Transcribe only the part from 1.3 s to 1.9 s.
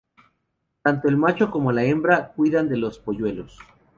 como la